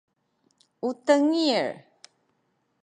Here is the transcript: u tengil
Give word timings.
u 0.89 0.91
tengil 1.05 1.69